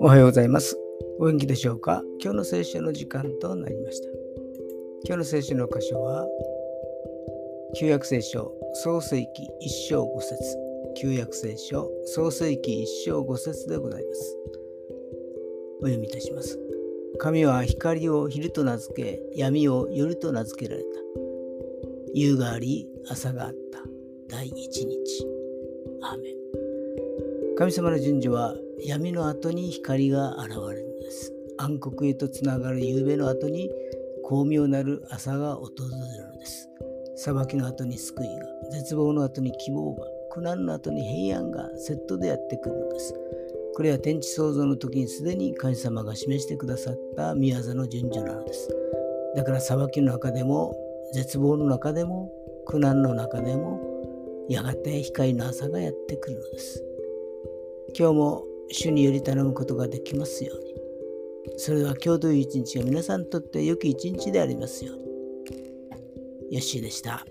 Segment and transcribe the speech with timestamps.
[0.00, 0.76] おはようございます。
[1.20, 2.02] お元気でしょうか？
[2.20, 4.08] 今日の聖書の時間となりました。
[5.04, 6.26] 今日の聖書の箇所は、
[7.78, 10.36] 旧約聖書創世記一章五節
[10.96, 14.36] 旧約聖書創世記一章五節でございます。
[15.82, 16.58] お読みいたします。
[17.18, 20.88] 神は光を昼と名付け、闇を夜と名付けられた。
[22.12, 23.89] 夕があり、朝があった。
[24.30, 25.26] 第一日。
[26.02, 27.56] アーメン。
[27.56, 31.34] 神様の順序は闇の後に光が現れるのです。
[31.58, 33.68] 暗黒へとつながる夕べの後に
[34.22, 36.68] 巧妙なる朝が訪れるのです。
[37.16, 43.14] 裁きの後に救いが、絶望の後に希望が、苦難の後に平安がセットでやってくるのです。
[43.74, 48.68] これは天地創造の時にすでに神様が示してくださった宮業の順序なのです。
[49.34, 50.72] だから裁きの中でも、
[51.12, 52.30] 絶望の中でも、
[52.66, 53.89] 苦難の中でも、
[54.50, 56.84] やがて光の朝がやってくるのです。
[57.96, 60.74] 今日も主により頼むことができますように。
[61.56, 65.04] それは今日という一日が皆さんにとって良き一日でありますように。
[66.50, 67.24] よッしーでした。